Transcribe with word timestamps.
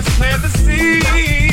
let's 0.00 0.16
plant 0.16 0.40
the 0.40 0.48
seed. 0.48 1.49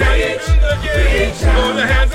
Reach 0.00 0.46
the 0.46 0.72
preach, 0.80 2.09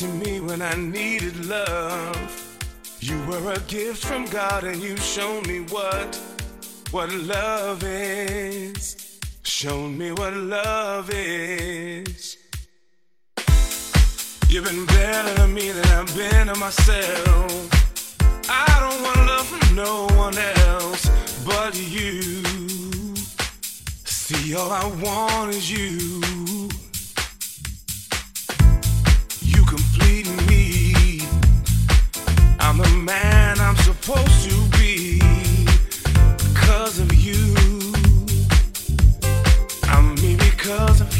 to 0.00 0.06
me 0.06 0.40
when 0.40 0.62
I 0.62 0.74
needed 0.76 1.44
love. 1.44 2.16
You 3.00 3.22
were 3.26 3.52
a 3.52 3.58
gift 3.60 4.02
from 4.02 4.24
God 4.24 4.64
and 4.64 4.80
you 4.80 4.96
showed 4.96 5.46
me 5.46 5.60
what 5.68 6.16
what 6.90 7.12
love 7.12 7.84
is. 7.84 9.20
Showed 9.42 9.90
me 9.90 10.10
what 10.12 10.32
love 10.32 11.10
is. 11.12 12.38
You've 14.48 14.64
been 14.64 14.86
better 14.86 15.34
to 15.34 15.46
me 15.46 15.70
than 15.70 15.86
I've 15.88 16.16
been 16.16 16.46
to 16.46 16.56
myself. 16.58 17.50
I 18.48 18.66
don't 18.80 19.02
want 19.02 19.18
love 19.28 19.46
from 19.48 19.76
no 19.76 20.06
one 20.16 20.38
else 20.38 21.04
but 21.44 21.76
you. 21.76 22.42
See, 24.06 24.54
all 24.54 24.72
I 24.72 24.86
want 25.04 25.54
is 25.54 25.70
you. 25.70 26.70
I'm 32.70 32.78
the 32.78 32.88
man 33.04 33.58
I'm 33.58 33.74
supposed 33.78 34.48
to 34.48 34.78
be 34.78 35.18
because 36.38 37.00
of 37.00 37.12
you. 37.12 37.52
I'm 39.88 40.14
me 40.22 40.36
because 40.36 41.00
of 41.00 41.18
you. 41.18 41.19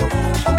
Oh, 0.00 0.08
oh, 0.12 0.44
oh. 0.46 0.53